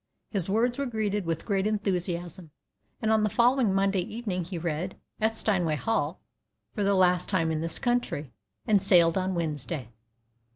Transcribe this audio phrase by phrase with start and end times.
[0.31, 2.49] His words were greeted with great enthusiasm,
[3.03, 6.19] and on the following Monday evening he read, at Steinway Hall,
[6.73, 8.31] for the last time in this country,
[8.65, 9.89] and sailed on Wednesday.